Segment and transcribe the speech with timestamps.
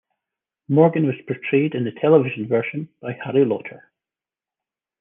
[0.67, 3.83] Morgan was portrayed in the television version by Harry Lauter.